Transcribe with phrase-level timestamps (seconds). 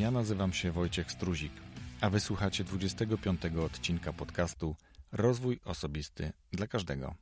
[0.00, 1.52] Ja nazywam się Wojciech Struzik,
[2.00, 4.76] a wysłuchacie 25 odcinka podcastu
[5.12, 7.14] Rozwój Osobisty dla Każdego,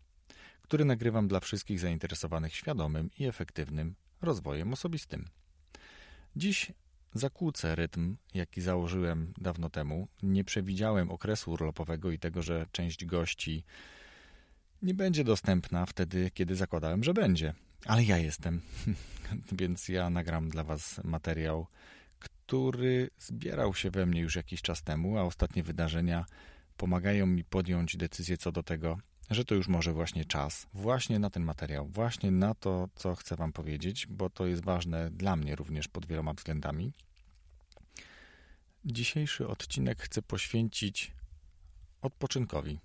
[0.63, 5.29] który nagrywam dla wszystkich zainteresowanych świadomym i efektywnym rozwojem osobistym.
[6.37, 6.73] Dziś
[7.15, 10.09] zakłócę rytm, jaki założyłem dawno temu.
[10.23, 13.65] Nie przewidziałem okresu urlopowego i tego, że część gości
[14.83, 17.55] nie będzie dostępna wtedy, kiedy zakładałem, że będzie.
[17.87, 18.61] Ale ja jestem,
[19.61, 21.67] więc ja nagram dla Was materiał,
[22.19, 26.25] który zbierał się we mnie już jakiś czas temu, a ostatnie wydarzenia
[26.77, 28.99] pomagają mi podjąć decyzję co do tego,
[29.31, 33.37] że to już może właśnie czas, właśnie na ten materiał, właśnie na to, co chcę
[33.37, 36.93] Wam powiedzieć, bo to jest ważne dla mnie również pod wieloma względami.
[38.85, 41.13] Dzisiejszy odcinek chcę poświęcić
[42.03, 42.79] odpoczynkowi.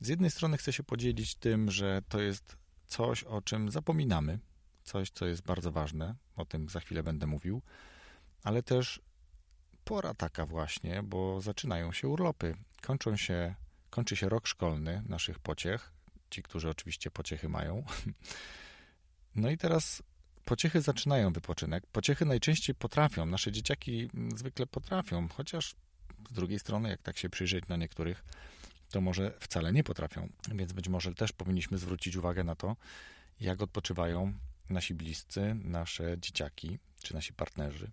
[0.00, 2.56] Z jednej strony chcę się podzielić tym, że to jest
[2.86, 4.38] coś, o czym zapominamy,
[4.84, 7.62] coś, co jest bardzo ważne, o tym za chwilę będę mówił,
[8.44, 9.00] ale też
[9.84, 13.54] pora taka właśnie, bo zaczynają się urlopy, kończą się,
[13.90, 15.92] kończy się rok szkolny naszych pociech,
[16.30, 17.82] ci, którzy oczywiście pociechy mają.
[19.36, 20.02] No i teraz
[20.44, 21.86] pociechy zaczynają wypoczynek.
[21.86, 25.74] Pociechy najczęściej potrafią, nasze dzieciaki zwykle potrafią, chociaż
[26.30, 28.24] z drugiej strony, jak tak się przyjrzeć na niektórych,
[28.90, 30.28] to może wcale nie potrafią.
[30.54, 32.76] Więc być może też powinniśmy zwrócić uwagę na to,
[33.40, 34.32] jak odpoczywają
[34.70, 37.90] nasi bliscy, nasze dzieciaki czy nasi partnerzy,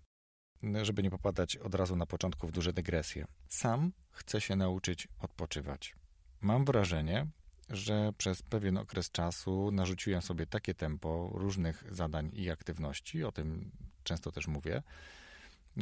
[0.82, 3.26] żeby nie popadać od razu na początku w duże dygresje.
[3.48, 5.94] Sam chcę się nauczyć odpoczywać.
[6.40, 7.26] Mam wrażenie,
[7.70, 13.70] że przez pewien okres czasu narzuciłem sobie takie tempo różnych zadań i aktywności, o tym
[14.04, 14.82] często też mówię,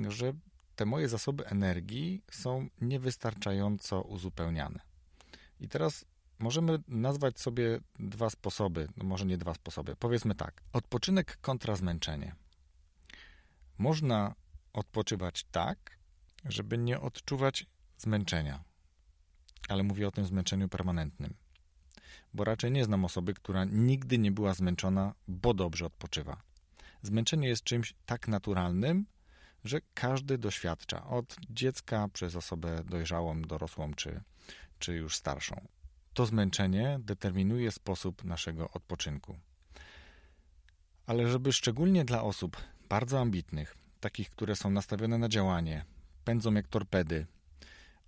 [0.09, 0.33] że
[0.77, 4.81] te moje zasoby energii są niewystarczająco uzupełniane.
[5.61, 6.05] I teraz
[6.39, 9.97] możemy nazwać sobie dwa sposoby, no może nie dwa sposoby.
[9.97, 12.35] Powiedzmy tak: odpoczynek kontra zmęczenie.
[13.79, 14.35] Można
[14.73, 15.99] odpoczywać tak,
[16.45, 17.67] żeby nie odczuwać
[17.99, 18.65] zmęczenia.
[19.69, 21.35] Ale mówię o tym zmęczeniu permanentnym.
[22.35, 26.43] Bo raczej nie znam osoby, która nigdy nie była zmęczona, bo dobrze odpoczywa.
[27.03, 29.07] Zmęczenie jest czymś tak naturalnym,
[29.65, 34.21] że każdy doświadcza od dziecka przez osobę dojrzałą, dorosłą czy,
[34.79, 35.67] czy już starszą.
[36.15, 39.39] To zmęczenie determinuje sposób naszego odpoczynku.
[41.07, 42.57] Ale żeby szczególnie dla osób
[42.89, 45.85] bardzo ambitnych, takich, które są nastawione na działanie,
[46.25, 47.27] pędzą jak torpedy,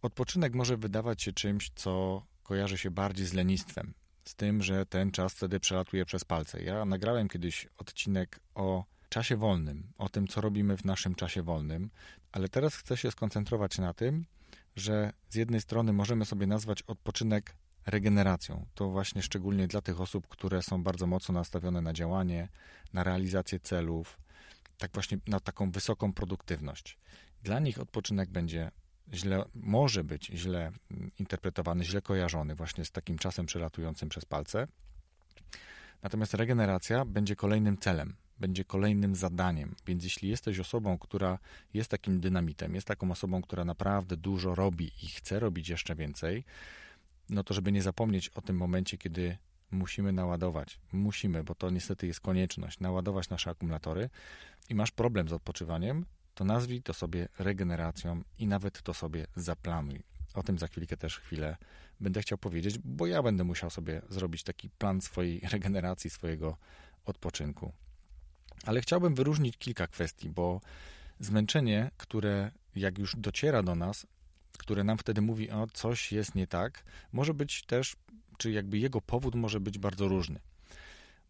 [0.03, 3.95] odpoczynek może wydawać się czymś, co kojarzy się bardziej z lenistwem,
[4.25, 6.63] z tym, że ten czas wtedy przelatuje przez palce.
[6.63, 11.91] Ja nagrałem kiedyś odcinek o czasie wolnym, o tym, co robimy w naszym czasie wolnym,
[12.33, 14.25] ale teraz chcę się skoncentrować na tym,
[14.77, 17.55] że z jednej strony możemy sobie nazwać odpoczynek
[17.87, 18.67] regeneracją.
[18.75, 22.49] To właśnie szczególnie dla tych osób, które są bardzo mocno nastawione na działanie,
[22.93, 24.19] na realizację celów,
[24.83, 26.99] tak właśnie na taką wysoką produktywność.
[27.43, 28.71] Dla nich odpoczynek będzie
[29.13, 30.73] źle, może być źle
[31.19, 34.69] interpretowany, źle kojarzony właśnie z takim czasem przelatującym przez palce.
[36.03, 39.75] Natomiast regeneracja będzie kolejnym celem, będzie kolejnym zadaniem.
[39.87, 41.39] Więc jeśli jesteś osobą, która
[41.75, 46.45] jest takim dynamitem, jest taką osobą, która naprawdę dużo robi i chce robić jeszcze więcej,
[47.29, 49.39] no to żeby nie zapomnieć o tym momencie, kiedy
[49.73, 50.79] musimy naładować.
[50.93, 54.11] Musimy, bo to niestety jest konieczność, naładować nasze akumulatory
[54.69, 60.03] i masz problem z odpoczywaniem, to nazwij to sobie regeneracją i nawet to sobie zaplanuj.
[60.35, 61.57] O tym za chwilkę też chwilę
[62.01, 66.57] będę chciał powiedzieć, bo ja będę musiał sobie zrobić taki plan swojej regeneracji, swojego
[67.05, 67.73] odpoczynku.
[68.65, 70.61] Ale chciałbym wyróżnić kilka kwestii, bo
[71.21, 74.07] zmęczenie, które jak już dociera do nas,
[74.59, 77.97] które nam wtedy mówi, o coś jest nie tak, może być też,
[78.43, 80.41] czy jakby jego powód może być bardzo różny.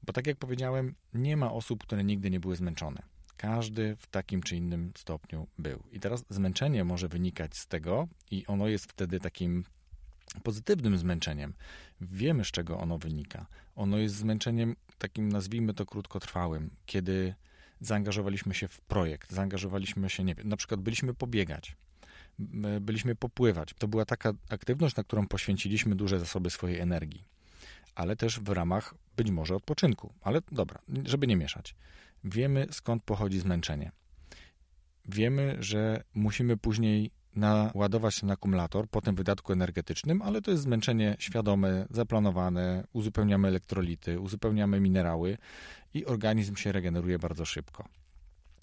[0.02, 3.02] Bo tak jak powiedziałem, nie ma osób, które nigdy nie były zmęczone.
[3.36, 5.82] Każdy w takim czy innym stopniu był.
[5.92, 9.64] I teraz zmęczenie może wynikać z tego, i ono jest wtedy takim
[10.42, 11.54] pozytywnym zmęczeniem.
[12.00, 13.46] Wiemy, z czego ono wynika.
[13.76, 17.34] Ono jest zmęczeniem takim, nazwijmy to krótkotrwałym, kiedy
[17.80, 21.76] zaangażowaliśmy się w projekt, zaangażowaliśmy się, nie wiem, na przykład byliśmy pobiegać,
[22.80, 23.74] byliśmy popływać.
[23.78, 27.24] To była taka aktywność, na którą poświęciliśmy duże zasoby swojej energii,
[27.94, 30.14] ale też w ramach być może odpoczynku.
[30.22, 31.74] Ale dobra, żeby nie mieszać.
[32.24, 33.92] Wiemy skąd pochodzi zmęczenie.
[35.08, 41.16] Wiemy, że musimy później naładować ten akumulator po tym wydatku energetycznym, ale to jest zmęczenie
[41.18, 45.38] świadome, zaplanowane, uzupełniamy elektrolity, uzupełniamy minerały
[45.94, 47.88] i organizm się regeneruje bardzo szybko.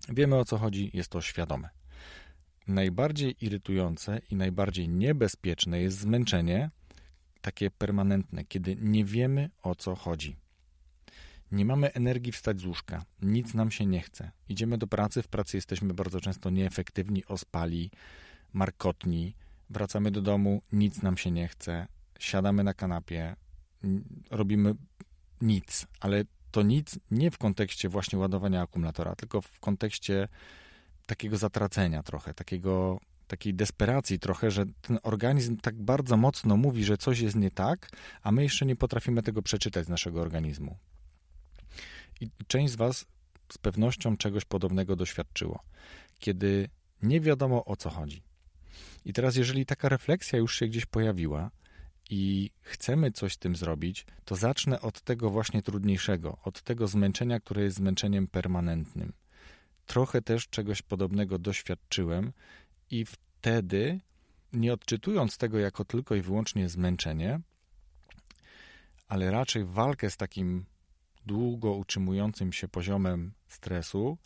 [0.10, 1.70] Wiemy o co chodzi, jest to świadome.
[2.70, 6.70] Najbardziej irytujące i najbardziej niebezpieczne jest zmęczenie
[7.42, 10.36] takie permanentne, kiedy nie wiemy o co chodzi.
[11.52, 14.32] Nie mamy energii wstać z łóżka, nic nam się nie chce.
[14.50, 17.92] Idziemy do pracy, w pracy jesteśmy bardzo często nieefektywni, ospali,
[18.54, 19.36] markotni.
[19.70, 21.88] Wracamy do domu, nic nam się nie chce.
[22.20, 23.36] Siadamy na kanapie,
[24.32, 24.76] robimy
[25.42, 30.28] nic, ale to nic nie w kontekście właśnie ładowania akumulatora, tylko w kontekście
[31.10, 36.98] takiego zatracenia trochę, takiego, takiej desperacji trochę, że ten organizm tak bardzo mocno mówi, że
[36.98, 37.90] coś jest nie tak,
[38.24, 40.78] a my jeszcze nie potrafimy tego przeczytać z naszego organizmu.
[42.22, 43.06] I część z Was
[43.52, 45.60] z pewnością czegoś podobnego doświadczyło,
[46.20, 46.70] kiedy
[47.02, 48.24] nie wiadomo o co chodzi.
[49.06, 51.52] I teraz, jeżeli taka refleksja już się gdzieś pojawiła
[52.10, 57.40] i chcemy coś z tym zrobić, to zacznę od tego właśnie trudniejszego, od tego zmęczenia,
[57.40, 59.14] które jest zmęczeniem permanentnym.
[59.90, 62.32] Trochę też czegoś podobnego doświadczyłem
[62.92, 64.00] i wtedy,
[64.54, 67.40] nie odczytując tego jako tylko i wyłącznie zmęczenie,
[69.08, 70.66] ale raczej walkę z takim
[71.26, 74.18] długo utrzymującym się poziomem stresu,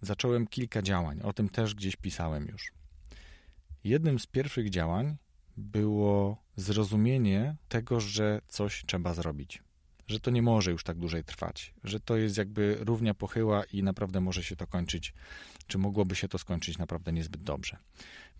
[0.00, 1.20] zacząłem kilka działań.
[1.22, 2.72] O tym też gdzieś pisałem już.
[3.84, 5.16] Jednym z pierwszych działań
[5.56, 9.63] było zrozumienie tego, że coś trzeba zrobić.
[10.06, 13.82] Że to nie może już tak dłużej trwać, że to jest jakby równia pochyła i
[13.82, 15.14] naprawdę może się to kończyć,
[15.66, 17.76] czy mogłoby się to skończyć naprawdę niezbyt dobrze.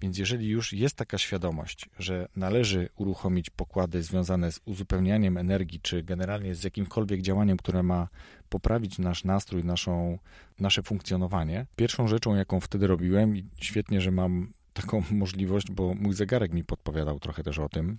[0.00, 6.02] Więc jeżeli już jest taka świadomość, że należy uruchomić pokłady związane z uzupełnianiem energii, czy
[6.02, 8.08] generalnie z jakimkolwiek działaniem, które ma
[8.48, 10.18] poprawić nasz nastrój, naszą,
[10.60, 16.14] nasze funkcjonowanie, pierwszą rzeczą, jaką wtedy robiłem, i świetnie, że mam taką możliwość, bo mój
[16.14, 17.98] zegarek mi podpowiadał trochę też o tym,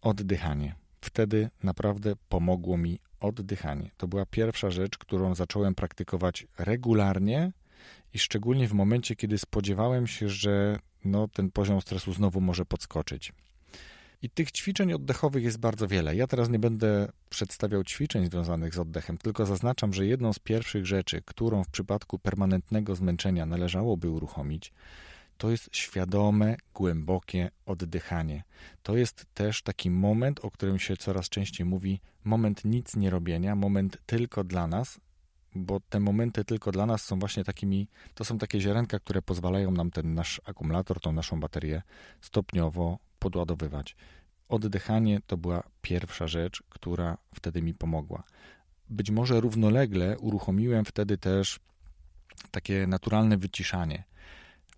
[0.00, 0.83] oddychanie.
[1.04, 3.90] Wtedy naprawdę pomogło mi oddychanie.
[3.96, 7.52] To była pierwsza rzecz, którą zacząłem praktykować regularnie
[8.14, 13.32] i szczególnie w momencie, kiedy spodziewałem się, że no, ten poziom stresu znowu może podskoczyć.
[14.22, 16.16] I tych ćwiczeń oddechowych jest bardzo wiele.
[16.16, 20.86] Ja teraz nie będę przedstawiał ćwiczeń związanych z oddechem, tylko zaznaczam, że jedną z pierwszych
[20.86, 24.72] rzeczy, którą w przypadku permanentnego zmęczenia należałoby uruchomić,
[25.38, 28.44] to jest świadome, głębokie oddychanie.
[28.82, 33.56] To jest też taki moment, o którym się coraz częściej mówi, moment nic nie robienia,
[33.56, 35.00] moment tylko dla nas,
[35.54, 39.70] bo te momenty tylko dla nas są właśnie takimi, to są takie ziarenka, które pozwalają
[39.70, 41.82] nam ten nasz akumulator, tą naszą baterię
[42.20, 43.96] stopniowo podładowywać.
[44.48, 48.22] Oddychanie to była pierwsza rzecz, która wtedy mi pomogła.
[48.90, 51.60] Być może równolegle uruchomiłem wtedy też
[52.50, 54.04] takie naturalne wyciszanie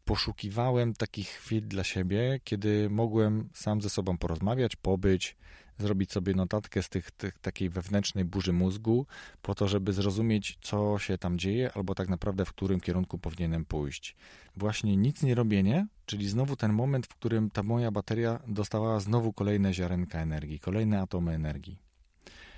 [0.06, 5.36] poszukiwałem takich chwil dla siebie, kiedy mogłem sam ze sobą porozmawiać, pobyć,
[5.78, 9.06] zrobić sobie notatkę z tych, tych, takiej wewnętrznej burzy mózgu,
[9.42, 13.64] po to, żeby zrozumieć, co się tam dzieje, albo tak naprawdę w którym kierunku powinienem
[13.64, 14.16] pójść.
[14.56, 19.32] Właśnie nic nie robienie, czyli znowu ten moment, w którym ta moja bateria dostawała znowu
[19.32, 21.78] kolejne ziarenka energii, kolejne atomy energii.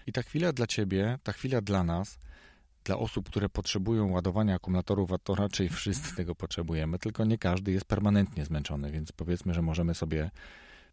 [0.07, 2.19] I ta chwila dla ciebie, ta chwila dla nas,
[2.89, 7.73] dla osób, które potrzebują ładowania akumulatorów, a to raczej wszyscy tego potrzebujemy, tylko nie każdy
[7.73, 10.31] jest permanentnie zmęczony, więc powiedzmy, że możemy sobie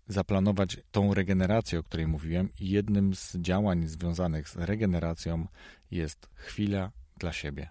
[0.08, 5.48] zaplanować tą regenerację, o której mówiłem, i jednym z działań związanych z regeneracją
[5.92, 7.70] jest chwila dla siebie.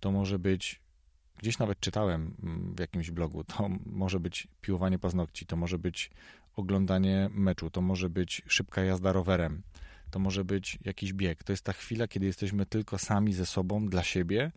[0.00, 0.82] To może być,
[1.38, 2.34] gdzieś nawet czytałem
[2.76, 3.68] w jakimś blogu, to
[4.02, 6.10] może być piłowanie paznokci, to może być
[6.56, 9.62] oglądanie meczu, to może być szybka jazda rowerem,
[10.14, 11.44] to może być jakiś bieg.
[11.44, 14.52] To jest ta chwila, kiedy jesteśmy tylko sami ze sobą, dla siebie.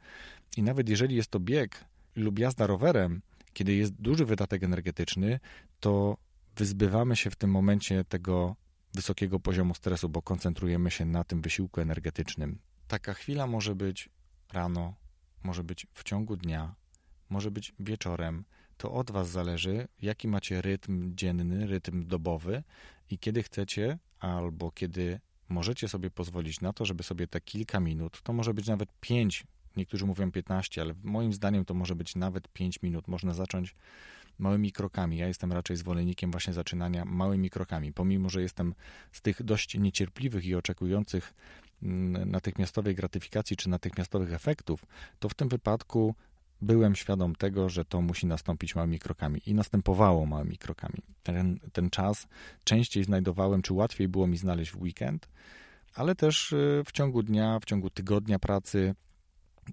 [0.57, 3.21] I nawet jeżeli jest to bieg lub jazda rowerem,
[3.53, 5.39] kiedy jest duży wydatek energetyczny,
[5.79, 6.17] to
[6.55, 8.55] wyzbywamy się w tym momencie tego
[8.93, 12.59] wysokiego poziomu stresu, bo koncentrujemy się na tym wysiłku energetycznym.
[12.87, 14.09] Taka chwila może być
[14.53, 14.93] rano,
[15.43, 16.75] może być w ciągu dnia,
[17.29, 18.43] może być wieczorem.
[18.77, 22.63] To od Was zależy, jaki macie rytm dzienny, rytm dobowy
[23.09, 28.21] i kiedy chcecie, albo kiedy możecie sobie pozwolić na to, żeby sobie te kilka minut,
[28.21, 29.43] to może być nawet 5,
[29.77, 33.07] niektórzy mówią 15, ale moim zdaniem to może być nawet 5 minut.
[33.07, 33.75] Można zacząć
[34.39, 35.17] małymi krokami.
[35.17, 37.93] Ja jestem raczej zwolennikiem właśnie zaczynania małymi krokami.
[37.93, 38.73] Pomimo, że jestem
[39.11, 41.33] z tych dość niecierpliwych i oczekujących
[41.83, 44.85] mm, natychmiastowej gratyfikacji czy natychmiastowych efektów,
[45.19, 46.15] to w tym wypadku
[46.61, 50.99] byłem świadom tego, że to musi nastąpić małymi krokami i następowało małymi krokami.
[51.23, 52.27] Ten, ten czas
[52.63, 55.29] częściej znajdowałem, czy łatwiej było mi znaleźć w weekend,
[55.95, 58.95] ale też y, w ciągu dnia, w ciągu tygodnia pracy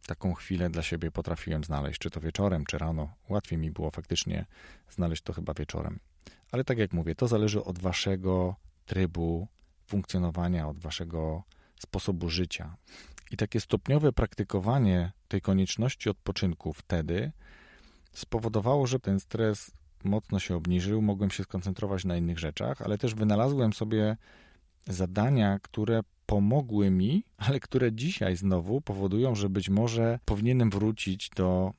[0.06, 3.14] taką chwilę dla siebie potrafiłem znaleźć, czy to wieczorem, czy rano.
[3.28, 4.46] Łatwiej mi było faktycznie
[4.90, 5.98] znaleźć to chyba wieczorem.
[6.50, 9.48] Ale tak jak mówię, to zależy od waszego trybu
[9.86, 11.42] funkcjonowania, od waszego
[11.78, 12.76] sposobu życia.
[13.30, 17.32] I takie stopniowe praktykowanie tej konieczności odpoczynku wtedy
[18.12, 19.70] spowodowało, że ten stres
[20.04, 24.16] mocno się obniżył, mogłem się skoncentrować na innych rzeczach, ale też wynalazłem sobie
[24.86, 31.72] zadania, które pomogły mi, ale które dzisiaj znowu powodują, że być może powinienem wrócić do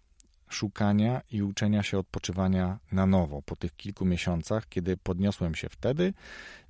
[0.56, 6.14] szukania i uczenia się odpoczywania na nowo po tych kilku miesiącach, kiedy podniosłem się wtedy.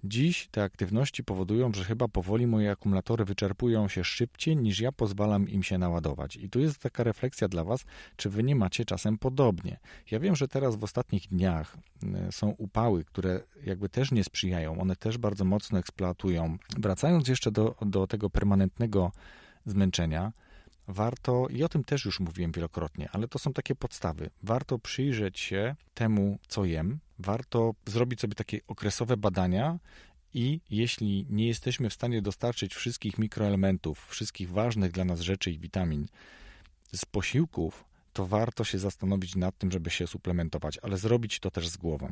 [0.04, 5.50] Dziś te aktywności powodują, że chyba powoli moje akumulatory wyczerpują się szybciej niż ja pozwalam
[5.50, 6.36] im się naładować.
[6.36, 9.80] I tu jest taka refleksja dla Was, czy Wy nie macie czasem podobnie.
[10.12, 14.80] Ja wiem, że teraz w ostatnich dniach e, są upały, które jakby też nie sprzyjają,
[14.80, 16.58] one też bardzo mocno eksploatują.
[16.78, 19.12] Wracając jeszcze do, do tego permanentnego
[19.66, 20.32] zmęczenia,
[20.88, 24.30] warto, i o tym też już mówiłem wielokrotnie, ale to są takie podstawy.
[24.44, 29.80] Warto przyjrzeć się temu, co jem, warto zrobić sobie takie okresowe badania
[30.34, 35.60] i jeśli nie jesteśmy w stanie dostarczyć wszystkich mikroelementów, wszystkich ważnych dla nas rzeczy i
[35.60, 36.08] witamin
[36.94, 41.68] z posiłków, to warto się zastanowić nad tym, żeby się suplementować, ale zrobić to też
[41.68, 42.12] z głową.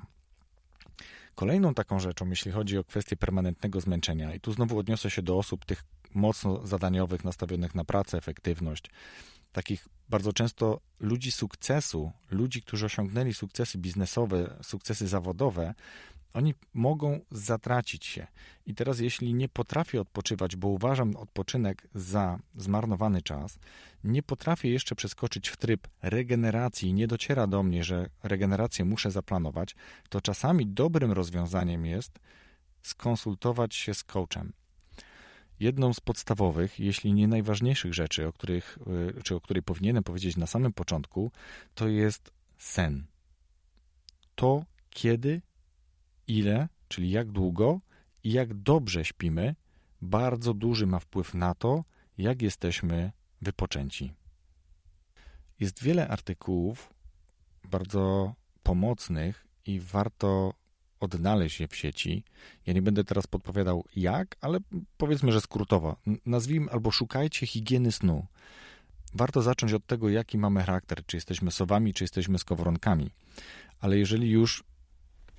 [1.36, 5.38] Kolejną taką rzeczą, jeśli chodzi o kwestię permanentnego zmęczenia, i tu znowu odniosę się do
[5.38, 5.84] osób tych
[6.16, 8.90] mocno zadaniowych, nastawionych na pracę, efektywność,
[9.52, 15.74] takich bardzo często ludzi sukcesu, ludzi, którzy osiągnęli sukcesy biznesowe, sukcesy zawodowe,
[16.34, 18.28] oni mogą zatracić się.
[18.66, 23.60] I teraz, jeśli nie potrafię odpoczywać, bo uważam odpoczynek za zmarnowany czas,
[24.04, 29.76] nie potrafię jeszcze przeskoczyć w tryb regeneracji, nie dociera do mnie, że regenerację muszę zaplanować,
[30.10, 32.20] to czasami dobrym rozwiązaniem jest
[32.82, 34.54] skonsultować się z coachem.
[35.64, 38.78] Jedną z podstawowych, jeśli nie najważniejszych rzeczy, o, których,
[39.18, 41.32] y, czy o której powinienem powiedzieć na samym początku,
[41.76, 43.06] to jest sen.
[44.36, 45.42] To, kiedy,
[46.28, 47.80] ile, czyli jak długo
[48.24, 49.56] i jak dobrze śpimy,
[50.02, 51.84] bardzo duży ma wpływ na to,
[52.18, 54.14] jak jesteśmy wypoczęci.
[55.60, 56.94] Jest wiele artykułów
[57.64, 60.54] bardzo pomocnych i warto
[61.04, 62.24] odnaleźć je w sieci.
[62.66, 64.60] Ja nie będę teraz podpowiadał jak, ale
[64.98, 65.96] powiedzmy, że skrótowo.
[66.26, 68.26] Nazwijmy albo szukajcie higieny snu.
[69.14, 73.12] Warto zacząć od tego, jaki mamy charakter, czy jesteśmy sowami, czy jesteśmy skowronkami.
[73.80, 74.64] Ale jeżeli już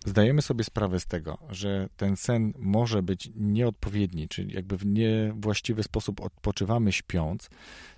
[0.05, 5.83] zdajemy sobie sprawę z tego, że ten sen może być nieodpowiedni, czyli jakby w niewłaściwy
[5.83, 7.51] sposób odpoczywamy śpiąc,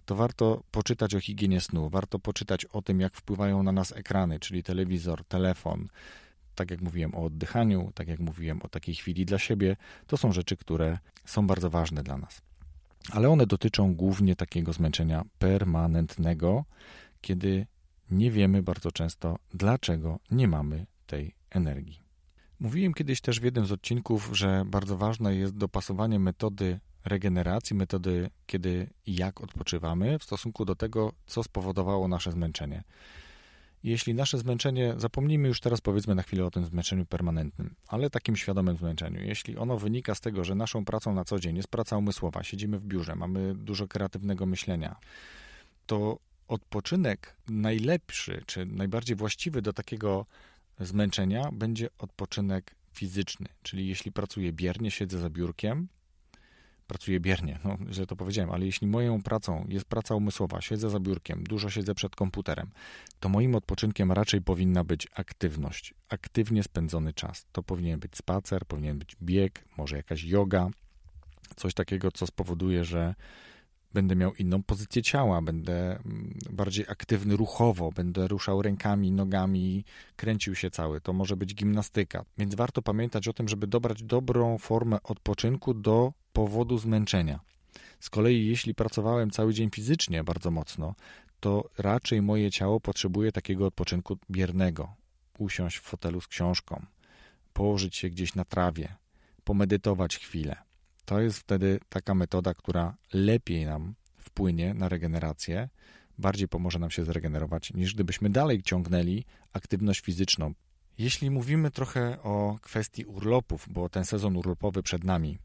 [0.05, 4.41] to warto poczytać o higienie snu, warto poczytać o tym, jak wpływają na nas ekrany,
[4.41, 5.87] czyli telewizor, telefon,
[6.57, 10.33] tak jak mówiłem o oddychaniu, tak jak mówiłem o takiej chwili dla siebie, to są
[10.33, 12.43] rzeczy, które są bardzo ważne dla nas.
[13.11, 16.65] Ale one dotyczą głównie takiego zmęczenia permanentnego,
[17.21, 17.67] kiedy
[18.11, 22.01] nie wiemy bardzo często, dlaczego nie mamy tej energii.
[22.61, 28.31] Mówiłem kiedyś też w jednym z odcinków, że bardzo ważne jest dopasowanie metody regeneracji, metody
[28.47, 32.85] kiedy i jak odpoczywamy w stosunku do tego, co spowodowało nasze zmęczenie.
[33.87, 38.37] Jeśli nasze zmęczenie, zapomnijmy już teraz powiedzmy na chwilę o tym zmęczeniu permanentnym, ale takim
[38.37, 39.23] świadomym zmęczeniu.
[39.23, 42.79] Jeśli ono wynika z tego, że naszą pracą na co dzień jest praca umysłowa, siedzimy
[42.79, 44.97] w biurze, mamy dużo kreatywnego myślenia,
[45.87, 50.27] to odpoczynek najlepszy, czy najbardziej właściwy do takiego
[50.81, 53.47] zmęczenia będzie odpoczynek fizyczny.
[53.63, 55.89] Czyli jeśli pracuję biernie, siedzę za biurkiem,
[56.87, 61.01] pracuję biernie, no źle to powiedziałem, ale jeśli moją pracą jest praca umysłowa, siedzę za
[61.01, 62.71] biurkiem, dużo siedzę przed komputerem,
[63.21, 67.47] to moim odpoczynkiem raczej powinna być aktywność, aktywnie spędzony czas.
[67.53, 70.69] To powinien być spacer, powinien być bieg, może jakaś yoga,
[71.57, 73.15] coś takiego, co spowoduje, że
[73.97, 79.85] będę miał inną pozycję ciała, będę mm, bardziej aktywny ruchowo, będę ruszał rękami, nogami,
[80.17, 81.01] kręcił się cały.
[81.01, 82.25] To może być gimnastyka.
[82.39, 87.41] Więc warto pamiętać o tym, żeby dobrać dobrą formę odpoczynku do powodu zmęczenia.
[88.01, 90.95] Z kolei, jeśli pracowałem cały dzień fizycznie bardzo mocno,
[91.41, 94.95] to raczej moje ciało potrzebuje takiego odpoczynku biernego.
[95.39, 96.87] Usiąść w fotelu z książką,
[97.53, 98.97] położyć się gdzieś na trawie,
[99.45, 100.66] pomedytować chwilę.
[101.07, 105.69] To jest wtedy taka metoda, która lepiej nam wpłynie na regenerację,
[106.19, 110.55] bardziej pomoże nam się zregenerować, niż gdybyśmy dalej ciągnęli aktywność fizyczną.
[110.99, 115.39] Jeśli mówimy trochę o kwestii urlopów, bo ten sezon urlopowy przed nami,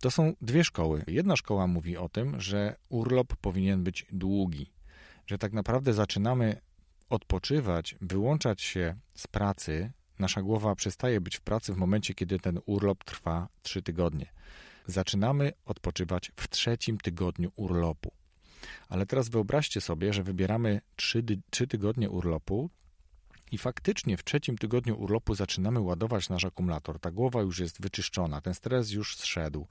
[0.00, 1.04] to są dwie szkoły.
[1.06, 4.72] Jedna szkoła mówi o tym, że urlop powinien być długi,
[5.26, 6.60] że tak naprawdę zaczynamy
[7.10, 9.92] odpoczywać, wyłączać się z pracy.
[10.18, 14.26] Nasza głowa przestaje być w pracy w momencie, kiedy ten urlop trwa trzy tygodnie.
[14.86, 18.12] Zaczynamy odpoczywać w trzecim tygodniu urlopu.
[18.88, 22.70] Ale teraz wyobraźcie sobie, że wybieramy trzy, trzy tygodnie urlopu,
[23.52, 27.00] i faktycznie w trzecim tygodniu urlopu zaczynamy ładować nasz akumulator.
[27.00, 29.66] Ta głowa już jest wyczyszczona, ten stres już zszedł.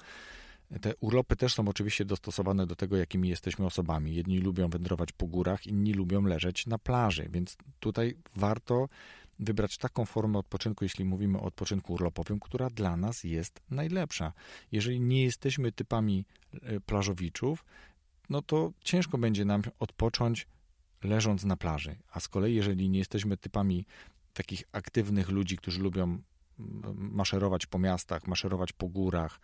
[0.81, 4.15] Te urlopy też są oczywiście dostosowane do tego, jakimi jesteśmy osobami.
[4.15, 8.89] Jedni lubią wędrować po górach, inni lubią leżeć na plaży, więc tutaj warto
[9.39, 14.33] wybrać taką formę odpoczynku, jeśli mówimy o odpoczynku urlopowym, która dla nas jest najlepsza.
[14.71, 17.65] Jeżeli nie jesteśmy typami e, plażowiczów,
[18.29, 20.47] no to ciężko będzie nam odpocząć
[21.03, 21.95] leżąc na plaży.
[22.11, 23.85] A z kolei, jeżeli nie jesteśmy typami
[24.33, 26.21] takich aktywnych ludzi, którzy lubią
[26.95, 29.39] maszerować po miastach, maszerować po górach,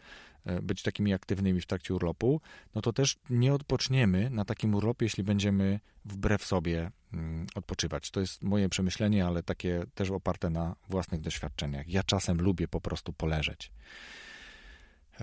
[0.46, 2.41] e, być takimi aktywnymi w trakcie urlopu,
[2.75, 8.12] no to też nie odpoczniemy na takim urlopie, jeśli będziemy wbrew sobie mm, odpoczywać.
[8.12, 11.88] To jest moje przemyślenie, ale takie też oparte na własnych doświadczeniach.
[11.88, 13.72] Ja czasem lubię po prostu poleżeć.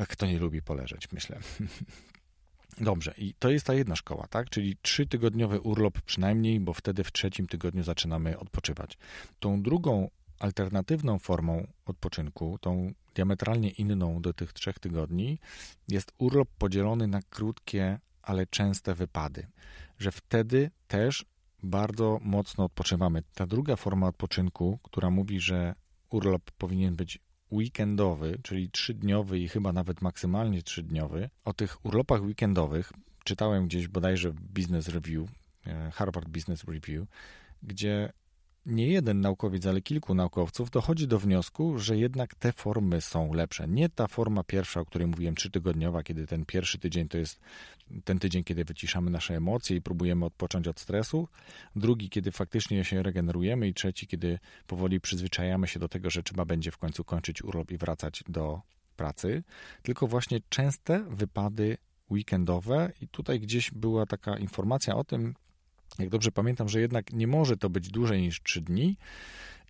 [0.08, 1.38] Kto nie lubi poleżeć, myślę.
[2.80, 4.50] Dobrze, i to jest ta jedna szkoła, tak?
[4.50, 8.98] Czyli trzytygodniowy urlop przynajmniej, bo wtedy w trzecim tygodniu zaczynamy odpoczywać.
[9.40, 15.38] Tą drugą alternatywną formą odpoczynku, tą diametralnie inną do tych trzech tygodni,
[15.88, 19.46] jest urlop podzielony na krótkie, ale częste wypady,
[19.98, 21.24] że wtedy też
[21.62, 23.22] bardzo mocno odpoczywamy.
[23.34, 25.74] Ta druga forma odpoczynku, która mówi, że
[26.10, 27.18] urlop powinien być
[27.52, 31.30] weekendowy, czyli trzydniowy i chyba nawet maksymalnie trzydniowy.
[31.44, 32.92] O tych urlopach weekendowych
[33.24, 35.28] czytałem gdzieś bodajże w Business Review,
[35.66, 37.08] e, Harvard Business Review,
[37.62, 38.12] gdzie
[38.68, 43.68] nie jeden naukowiec, ale kilku naukowców dochodzi do wniosku, że jednak te formy są lepsze.
[43.68, 47.40] Nie ta forma pierwsza, o której mówiłem, trzytygodniowa, kiedy ten pierwszy tydzień to jest
[48.04, 51.28] ten tydzień, kiedy wyciszamy nasze emocje i próbujemy odpocząć od stresu.
[51.76, 56.44] Drugi, kiedy faktycznie się regenerujemy i trzeci, kiedy powoli przyzwyczajamy się do tego, że trzeba
[56.44, 58.60] będzie w końcu kończyć urlop i wracać do
[58.96, 59.42] pracy.
[59.82, 61.76] Tylko właśnie częste wypady
[62.10, 65.34] weekendowe i tutaj gdzieś była taka informacja o tym,
[65.98, 68.96] jak dobrze pamiętam, że jednak nie może to być dłużej niż 3 dni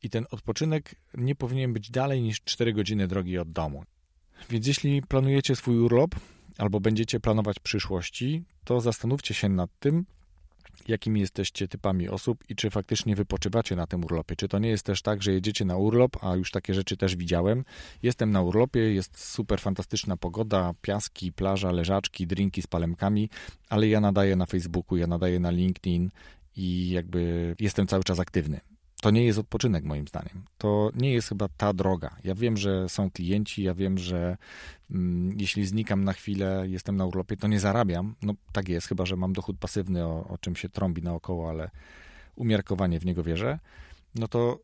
[0.02, 3.84] i ten odpoczynek nie powinien być dalej niż 4 godziny drogi od domu.
[4.50, 6.14] Więc jeśli planujecie swój urlop
[6.58, 10.06] albo będziecie planować przyszłości, to zastanówcie się nad tym,
[10.88, 14.36] jakimi jesteście typami osób i czy faktycznie wypoczywacie na tym urlopie.
[14.36, 17.16] Czy to nie jest też tak, że jedziecie na urlop, a już takie rzeczy też
[17.16, 17.64] widziałem.
[18.02, 23.30] Jestem na urlopie, jest super fantastyczna pogoda, piaski, plaża, leżaczki, drinki z palemkami,
[23.68, 26.10] ale ja nadaję na Facebooku, ja nadaję na LinkedIn
[26.56, 28.60] i jakby jestem cały czas aktywny.
[29.02, 30.44] To nie jest odpoczynek, moim zdaniem.
[30.58, 32.16] To nie jest chyba ta droga.
[32.24, 34.36] Ja wiem, że są klienci, ja wiem, że
[34.90, 38.14] mm, jeśli znikam na chwilę, jestem na urlopie, to nie zarabiam.
[38.22, 41.70] No tak jest, chyba że mam dochód pasywny, o, o czym się trąbi naokoło, ale
[42.36, 43.58] umiarkowanie w niego wierzę.
[44.14, 44.58] No to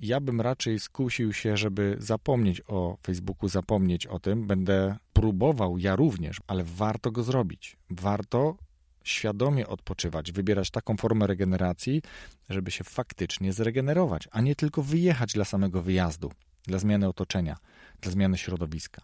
[0.00, 4.46] ja bym raczej skusił się, żeby zapomnieć o Facebooku, zapomnieć o tym.
[4.46, 7.76] Będę próbował ja również, ale warto go zrobić.
[7.90, 8.56] Warto
[9.04, 12.02] świadomie odpoczywać, wybierać taką formę regeneracji,
[12.50, 17.56] żeby się faktycznie zregenerować, a nie tylko wyjechać dla samego wyjazdu, dla zmiany otoczenia,
[18.00, 19.02] dla zmiany środowiska.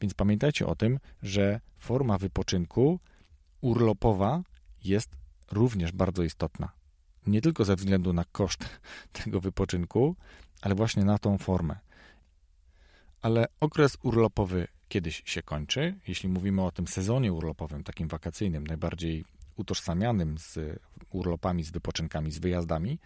[0.00, 3.00] Więc pamiętajcie o tym, że forma wypoczynku
[3.60, 4.42] urlopowa
[4.84, 5.16] jest
[5.52, 6.72] również bardzo istotna.
[7.26, 8.64] Nie tylko ze względu na koszt
[9.24, 10.16] tego wypoczynku,
[10.62, 11.76] ale właśnie na tą formę.
[13.22, 15.94] Ale okres urlopowy kiedyś się kończy.
[16.08, 19.24] Jeśli mówimy o tym sezonie urlopowym, takim wakacyjnym, najbardziej
[19.56, 20.58] utożsamianym z
[21.10, 22.98] urlopami, z wypoczynkami, z wyjazdami,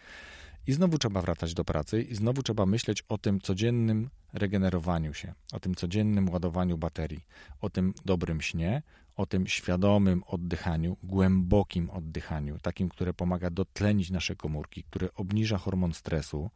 [0.67, 5.35] i znowu trzeba wracać do pracy, i znowu trzeba myśleć o tym codziennym regenerowaniu się,
[5.53, 7.25] o tym codziennym ładowaniu baterii,
[7.61, 8.83] o tym dobrym śnie,
[9.19, 15.95] o tym świadomym oddychaniu, głębokim oddychaniu, takim, które pomaga dotlenić nasze komórki, które obniża hormon
[15.95, 16.51] stresu.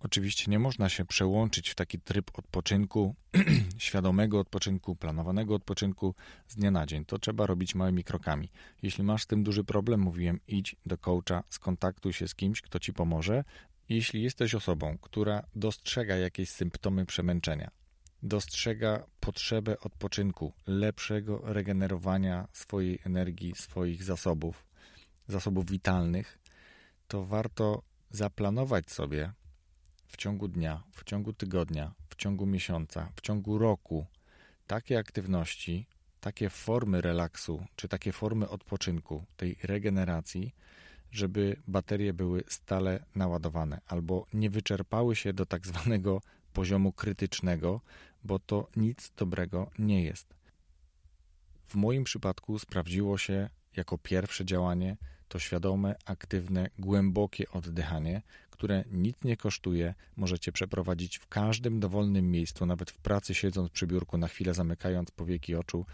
[0.00, 3.14] Oczywiście nie można się przełączyć w taki tryb odpoczynku,
[3.78, 6.14] świadomego odpoczynku, planowanego odpoczynku
[6.48, 7.04] z dnia na dzień.
[7.04, 8.48] To trzeba robić małymi krokami.
[8.82, 12.80] Jeśli masz z tym duży problem, mówiłem, idź do coacha, skontaktuj się z kimś, kto
[12.80, 13.44] ci pomoże.
[13.92, 17.70] Jeśli jesteś osobą, która dostrzega jakieś symptomy przemęczenia,
[18.22, 24.66] dostrzega potrzebę odpoczynku, lepszego regenerowania swojej energii, swoich zasobów,
[25.28, 26.38] zasobów witalnych,
[27.08, 29.32] to warto zaplanować sobie
[30.06, 34.06] w ciągu dnia, w ciągu tygodnia, w ciągu miesiąca, w ciągu roku
[34.66, 35.86] takie aktywności,
[36.20, 40.54] takie formy relaksu, czy takie formy odpoczynku, tej regeneracji,
[41.12, 46.20] żeby baterie były stale naładowane albo nie wyczerpały się do tak zwanego
[46.52, 47.80] poziomu krytycznego,
[48.24, 50.34] bo to nic dobrego nie jest.
[51.66, 54.96] W moim przypadku sprawdziło się jako pierwsze działanie
[55.28, 58.22] to świadome, aktywne, głębokie oddychanie,
[58.62, 63.86] które nic nie kosztuje, możecie przeprowadzić w każdym dowolnym miejscu, nawet w pracy siedząc przy
[63.86, 65.86] biurku, na chwilę zamykając powieki oczu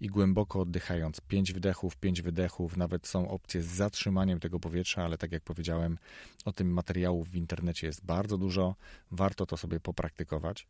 [0.00, 1.20] i głęboko oddychając.
[1.20, 5.98] Pięć wdechów, pięć wydechów, nawet są opcje z zatrzymaniem tego powietrza, ale tak jak powiedziałem,
[6.44, 8.74] o tym materiałów w internecie jest bardzo dużo,
[9.10, 10.66] warto to sobie popraktykować.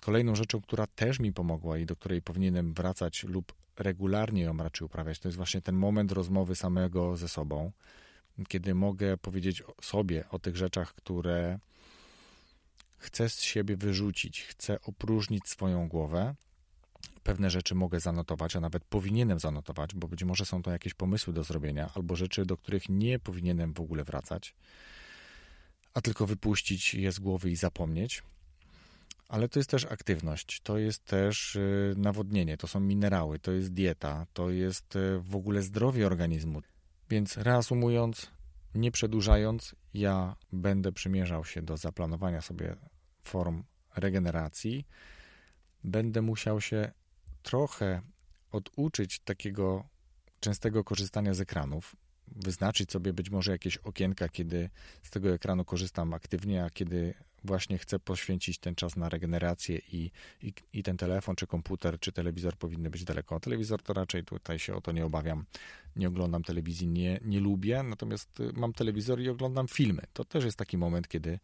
[0.00, 4.86] Kolejną rzeczą, która też mi pomogła i do której powinienem wracać lub regularnie ją raczej
[4.86, 7.72] uprawiać, to jest właśnie ten moment rozmowy samego ze sobą,
[8.48, 11.58] kiedy mogę powiedzieć sobie o tych rzeczach, które
[12.96, 16.34] chcę z siebie wyrzucić, chcę opróżnić swoją głowę,
[17.22, 21.32] pewne rzeczy mogę zanotować, a nawet powinienem zanotować, bo być może są to jakieś pomysły
[21.32, 24.54] do zrobienia, albo rzeczy, do których nie powinienem w ogóle wracać,
[25.94, 28.22] a tylko wypuścić je z głowy i zapomnieć.
[29.28, 33.72] Ale to jest też aktywność, to jest też y, nawodnienie, to są minerały, to jest
[33.72, 36.62] dieta, to jest y, w ogóle zdrowie organizmu.
[37.12, 38.30] Więc reasumując,
[38.74, 42.76] nie przedłużając, ja będę przymierzał się do zaplanowania sobie
[43.24, 43.64] form
[43.96, 44.86] regeneracji.
[45.84, 46.92] Będę musiał się
[47.42, 48.02] trochę
[48.52, 49.84] oduczyć takiego
[50.40, 51.96] częstego korzystania z ekranów,
[52.28, 54.70] wyznaczyć sobie być może jakieś okienka, kiedy
[55.02, 57.14] z tego ekranu korzystam aktywnie, a kiedy
[57.44, 60.10] właśnie chcę poświęcić ten czas na regenerację i,
[60.42, 63.40] i, i, ten telefon, czy komputer, czy telewizor powinny być daleko.
[63.40, 65.44] Telewizor to raczej tutaj się o to nie obawiam.
[65.96, 70.02] Nie oglądam telewizji, nie, nie lubię, natomiast y, mam telewizor i oglądam filmy.
[70.12, 71.38] To też jest taki moment, kiedy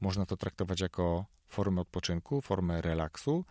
[0.00, 3.44] można to traktować jako formę odpoczynku, formę relaksu,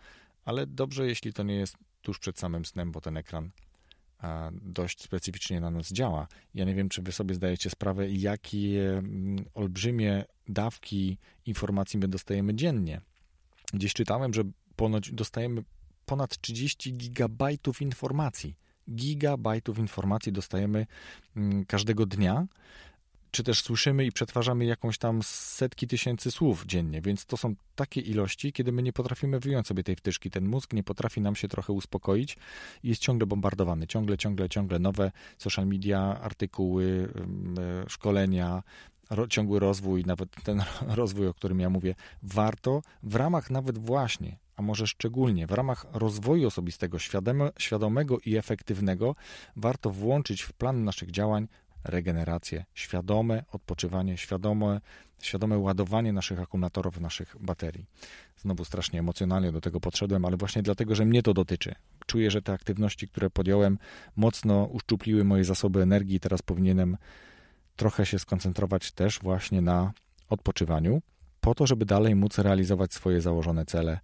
[0.44, 3.50] ale dobrze, jeśli to nie jest tuż przed samym snem, bo ten ekran
[4.62, 6.28] dość specyficznie na nas działa.
[6.54, 12.54] Ja nie wiem, czy wy sobie zdajecie sprawę, jakie mm, olbrzymie dawki informacji my dostajemy
[12.54, 13.00] dziennie.
[13.72, 14.42] Gdzieś czytałem, że
[14.76, 15.62] ponoć dostajemy
[16.06, 18.54] ponad 30 gigabajtów informacji.
[18.90, 20.86] Gigabajtów informacji dostajemy
[21.36, 22.46] mm, każdego dnia
[23.30, 28.00] czy też słyszymy i przetwarzamy jakąś tam setki tysięcy słów dziennie, więc to są takie
[28.00, 30.30] ilości, kiedy my nie potrafimy wyjąć sobie tej wtyczki.
[30.30, 32.36] Ten mózg nie potrafi nam się trochę uspokoić
[32.82, 33.86] i jest ciągle bombardowany.
[33.86, 37.08] Ciągle, ciągle, ciągle nowe social media, artykuły,
[37.84, 38.62] e, szkolenia,
[39.28, 40.62] ciągły rozwój, nawet ten
[41.00, 45.86] rozwój, o którym ja mówię, warto w ramach nawet właśnie, a może szczególnie w ramach
[45.92, 49.14] rozwoju osobistego, świadome, świadomego i efektywnego,
[49.56, 51.48] warto włączyć w plan naszych działań
[51.88, 54.80] regenerację, świadome odpoczywanie, świadome,
[55.22, 57.84] świadome ładowanie naszych akumulatorów, naszych baterii.
[58.36, 61.74] Znowu strasznie emocjonalnie do tego podszedłem, ale właśnie dlatego, że mnie to dotyczy.
[62.06, 63.78] Czuję, że te aktywności, które podjąłem,
[64.16, 66.96] mocno uszczupliły moje zasoby energii i teraz powinienem
[67.76, 69.92] trochę się skoncentrować też właśnie na
[70.28, 71.02] odpoczywaniu,
[71.40, 73.98] po to, żeby dalej móc realizować swoje założone cele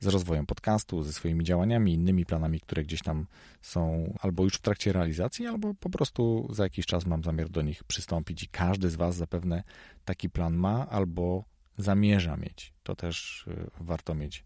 [0.00, 3.26] z rozwojem podcastu, ze swoimi działaniami, innymi planami, które gdzieś tam
[3.62, 7.62] są albo już w trakcie realizacji, albo po prostu za jakiś czas mam zamiar do
[7.62, 9.62] nich przystąpić i każdy z Was zapewne
[10.04, 11.44] taki plan ma albo
[11.78, 12.72] zamierza mieć.
[12.82, 14.44] To też y, warto mieć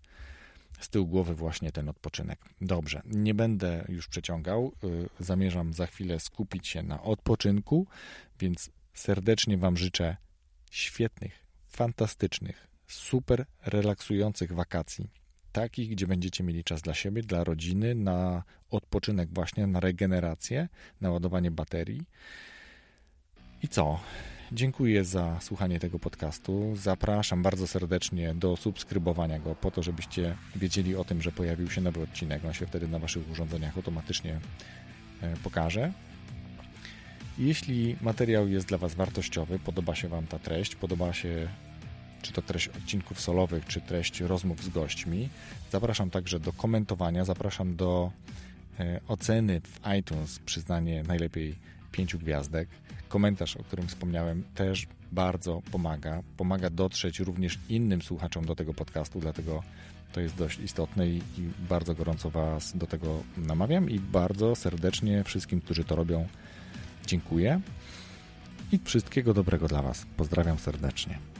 [0.81, 2.40] z tyłu głowy właśnie ten odpoczynek.
[2.61, 4.73] Dobrze, nie będę już przeciągał.
[4.85, 7.87] Y, zamierzam za chwilę skupić się na odpoczynku,
[8.38, 10.17] więc serdecznie Wam życzę
[10.71, 15.24] świetnych, fantastycznych, super relaksujących wakacji
[15.55, 20.69] takich, gdzie będziecie mieli czas dla siebie, dla rodziny, na odpoczynek właśnie, na regenerację,
[21.01, 22.03] na ładowanie baterii.
[23.62, 24.01] I co?
[24.53, 26.77] Dziękuję za słuchanie tego podcastu.
[26.77, 31.81] Zapraszam bardzo serdecznie do subskrybowania go, po to, żebyście wiedzieli o tym, że pojawił się
[31.81, 32.45] nowy odcinek.
[32.45, 34.40] On się wtedy na Waszych urządzeniach automatycznie
[35.23, 35.93] e, pokaże.
[37.38, 41.49] Jeśli materiał jest dla Was wartościowy, podoba się Wam ta treść, podoba się
[42.25, 45.29] czy to treść odcinków solowych, czy treść rozmów z gośćmi.
[45.73, 48.11] Zapraszam także do komentowania, zapraszam do
[48.81, 51.55] e, oceny w iTunes, przyznanie najlepiej
[51.93, 52.69] pięciu gwiazdek.
[53.09, 56.23] Komentarz, o którym wspomniałem, też bardzo pomaga.
[56.37, 59.63] Pomaga dotrzeć również innym słuchaczom do tego podcastu, dlatego
[60.13, 65.25] to jest dość istotne i, i bardzo gorąco Was do tego namawiam i bardzo serdecznie
[65.25, 66.29] wszystkim, którzy to robią,
[67.07, 67.61] dziękuję
[68.73, 70.07] i wszystkiego dobrego dla Was.
[70.17, 71.34] Pozdrawiam serdecznie.